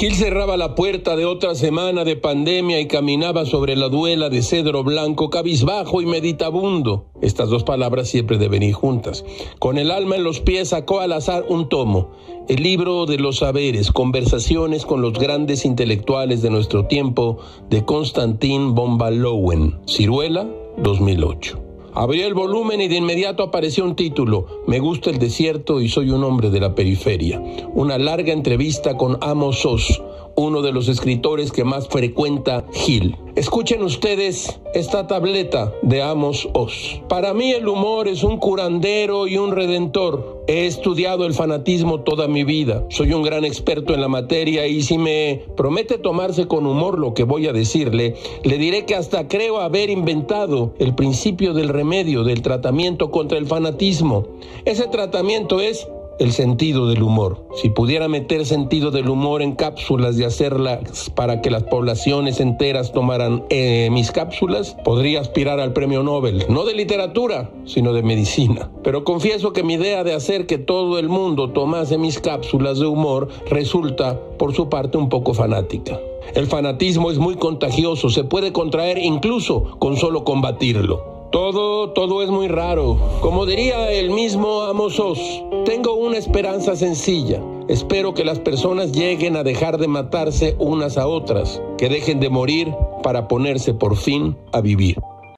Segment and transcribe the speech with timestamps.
[0.00, 4.40] Gil cerraba la puerta de otra semana de pandemia y caminaba sobre la duela de
[4.40, 7.10] cedro blanco, cabizbajo y meditabundo.
[7.20, 9.26] Estas dos palabras siempre deben ir juntas.
[9.58, 12.12] Con el alma en los pies sacó al azar un tomo,
[12.48, 17.36] el libro de los saberes, conversaciones con los grandes intelectuales de nuestro tiempo,
[17.68, 20.48] de Constantin von Ballowen, Ciruela,
[20.78, 21.69] 2008.
[21.92, 26.10] Abrí el volumen y de inmediato apareció un título, Me gusta el desierto y soy
[26.10, 27.42] un hombre de la periferia.
[27.74, 30.00] Una larga entrevista con Amos Oz,
[30.40, 33.16] uno de los escritores que más frecuenta Gil.
[33.36, 37.00] Escuchen ustedes esta tableta de Amos Oz.
[37.08, 40.44] Para mí el humor es un curandero y un redentor.
[40.48, 42.84] He estudiado el fanatismo toda mi vida.
[42.90, 47.14] Soy un gran experto en la materia y si me promete tomarse con humor lo
[47.14, 52.24] que voy a decirle, le diré que hasta creo haber inventado el principio del remedio
[52.24, 54.26] del tratamiento contra el fanatismo.
[54.64, 55.86] Ese tratamiento es
[56.20, 57.46] el sentido del humor.
[57.56, 62.92] Si pudiera meter sentido del humor en cápsulas y hacerlas para que las poblaciones enteras
[62.92, 68.70] tomaran eh, mis cápsulas, podría aspirar al premio Nobel, no de literatura, sino de medicina.
[68.84, 72.86] Pero confieso que mi idea de hacer que todo el mundo tomase mis cápsulas de
[72.86, 75.98] humor resulta, por su parte, un poco fanática.
[76.34, 81.09] El fanatismo es muy contagioso, se puede contraer incluso con solo combatirlo.
[81.30, 82.98] Todo, todo es muy raro.
[83.20, 85.18] Como diría el mismo Amosos,
[85.64, 87.40] tengo una esperanza sencilla.
[87.68, 92.30] Espero que las personas lleguen a dejar de matarse unas a otras, que dejen de
[92.30, 94.96] morir para ponerse por fin a vivir.